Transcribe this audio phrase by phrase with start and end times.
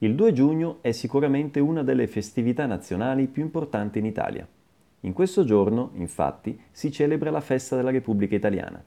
[0.00, 4.46] Il 2 giugno è sicuramente una delle festività nazionali più importanti in Italia.
[5.00, 8.80] In questo giorno, infatti, si celebra la festa della Repubblica Italiana.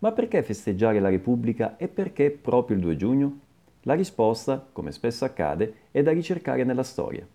[0.00, 3.38] Ma perché festeggiare la Repubblica e perché proprio il 2 giugno?
[3.84, 7.26] La risposta, come spesso accade, è da ricercare nella storia.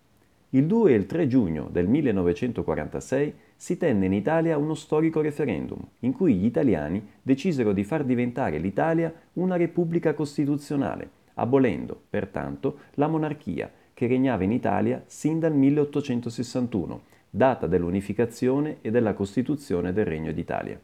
[0.52, 5.80] Il 2 e il 3 giugno del 1946 si tenne in Italia uno storico referendum
[6.02, 13.08] in cui gli italiani decisero di far diventare l'Italia una repubblica costituzionale abolendo, pertanto, la
[13.08, 20.32] monarchia che regnava in Italia sin dal 1861, data dell'unificazione e della costituzione del Regno
[20.32, 20.80] d'Italia.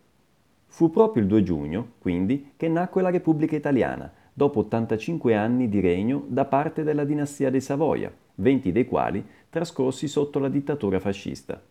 [0.68, 5.82] Fu proprio il 2 giugno, quindi, che nacque la Repubblica Italiana, dopo 85 anni di
[5.82, 11.62] regno da parte della dinastia dei Savoia, 20 dei quali trascorsi sotto la dittatura fascista.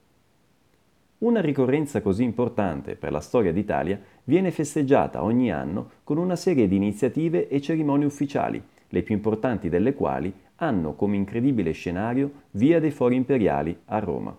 [1.21, 6.67] Una ricorrenza così importante per la storia d'Italia viene festeggiata ogni anno con una serie
[6.67, 12.81] di iniziative e cerimonie ufficiali, le più importanti delle quali hanno come incredibile scenario Via
[12.81, 14.35] dei Fori Imperiali a Roma.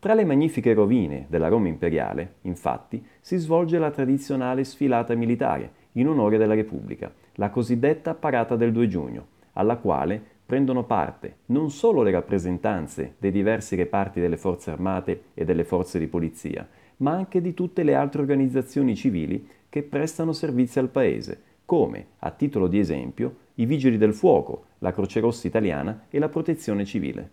[0.00, 6.08] Tra le magnifiche rovine della Roma imperiale, infatti, si svolge la tradizionale sfilata militare in
[6.08, 12.02] onore della Repubblica, la cosiddetta Parata del 2 giugno, alla quale prendono parte non solo
[12.02, 17.40] le rappresentanze dei diversi reparti delle forze armate e delle forze di polizia, ma anche
[17.40, 22.78] di tutte le altre organizzazioni civili che prestano servizio al Paese, come, a titolo di
[22.78, 27.30] esempio, i Vigili del Fuoco, la Croce Rossa Italiana e la Protezione Civile.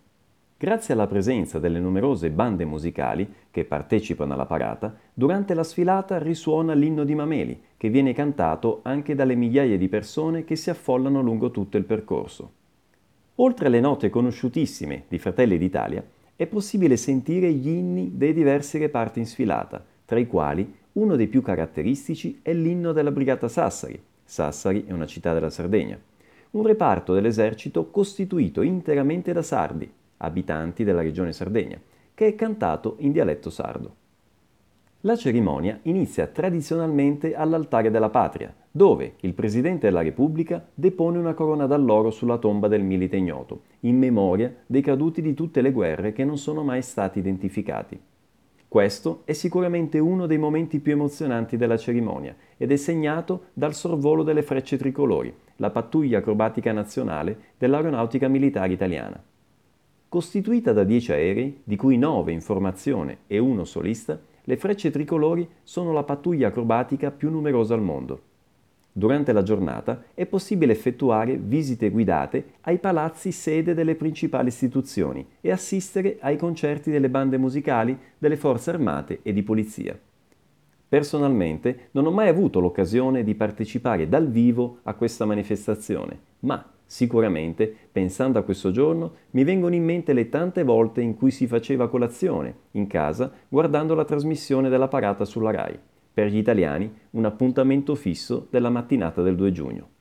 [0.56, 6.72] Grazie alla presenza delle numerose bande musicali che partecipano alla parata, durante la sfilata risuona
[6.72, 11.50] l'inno di Mameli, che viene cantato anche dalle migliaia di persone che si affollano lungo
[11.50, 12.52] tutto il percorso.
[13.36, 16.04] Oltre alle note conosciutissime di Fratelli d'Italia,
[16.36, 21.28] è possibile sentire gli inni dei diversi reparti in sfilata, tra i quali uno dei
[21.28, 24.00] più caratteristici è l'inno della Brigata Sassari.
[24.22, 25.98] Sassari è una città della Sardegna.
[26.50, 31.80] Un reparto dell'esercito costituito interamente da sardi, abitanti della regione Sardegna,
[32.12, 33.94] che è cantato in dialetto sardo.
[35.04, 41.66] La cerimonia inizia tradizionalmente all'altare della patria, dove il Presidente della Repubblica depone una corona
[41.66, 46.24] d'alloro sulla tomba del milite ignoto, in memoria dei caduti di tutte le guerre che
[46.24, 47.98] non sono mai stati identificati.
[48.68, 54.22] Questo è sicuramente uno dei momenti più emozionanti della cerimonia ed è segnato dal sorvolo
[54.22, 59.20] delle frecce tricolori, la pattuglia acrobatica nazionale dell'Aeronautica Militare Italiana.
[60.12, 65.48] Costituita da 10 aerei, di cui 9 in formazione e uno solista, le frecce tricolori
[65.62, 68.20] sono la pattuglia acrobatica più numerosa al mondo.
[68.92, 75.50] Durante la giornata è possibile effettuare visite guidate ai palazzi sede delle principali istituzioni e
[75.50, 79.98] assistere ai concerti delle bande musicali delle forze armate e di polizia.
[80.90, 87.74] Personalmente non ho mai avuto l'occasione di partecipare dal vivo a questa manifestazione, ma Sicuramente,
[87.90, 91.88] pensando a questo giorno, mi vengono in mente le tante volte in cui si faceva
[91.88, 95.78] colazione, in casa, guardando la trasmissione della parata sulla RAI.
[96.12, 99.91] Per gli italiani, un appuntamento fisso della mattinata del 2 giugno.